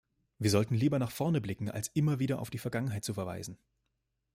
Wir 0.39 0.49
sollten 0.49 0.73
lieber 0.73 0.97
nach 0.97 1.11
vorne 1.11 1.41
blicken 1.41 1.69
als 1.69 1.89
immer 1.89 2.17
wieder 2.17 2.39
auf 2.39 2.49
die 2.49 2.57
Vergangenheit 2.57 3.05
zu 3.05 3.13
verweisen. 3.13 3.59